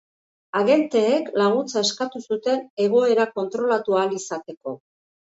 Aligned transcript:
Agenteek 0.59 1.27
laguntza 1.41 1.83
eskatu 1.87 2.21
zuten 2.29 2.63
egoera 2.87 3.27
kontrolatu 3.37 3.99
ahal 4.01 4.17
izateko. 4.23 4.75